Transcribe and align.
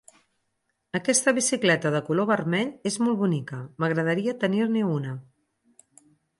Aquesta 0.99 1.33
bicicleta 1.39 1.91
de 1.97 2.01
color 2.07 2.29
vermell 2.33 2.73
és 2.93 2.99
molt 3.05 3.21
bonica, 3.21 3.61
m'agradaria 3.85 4.37
tenir-ne 4.47 4.85
una. 4.99 5.17